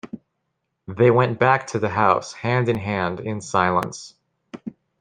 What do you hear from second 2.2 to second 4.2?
hand in hand, in silence.